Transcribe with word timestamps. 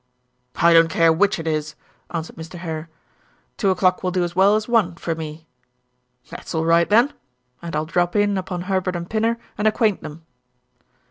"I 0.55 0.73
don't 0.73 0.89
care 0.89 1.13
which 1.13 1.37
it 1.37 1.45
is," 1.45 1.75
answered 2.09 2.35
Mr. 2.35 2.55
Hare. 2.57 2.89
"Two 3.55 3.69
o'clock 3.69 4.01
will 4.01 4.09
do 4.09 4.23
as 4.23 4.35
well 4.35 4.55
as 4.55 4.67
one, 4.67 4.95
for 4.95 5.13
me." 5.13 5.45
"That's 6.29 6.55
all 6.55 6.65
right, 6.65 6.89
then; 6.89 7.13
and 7.61 7.75
I'll 7.75 7.85
drop 7.85 8.15
in 8.15 8.35
upon 8.35 8.61
Herbert 8.61 8.95
and 8.95 9.07
Pinner 9.07 9.37
and 9.59 9.67
acquaint 9.67 10.01
them." 10.01 10.25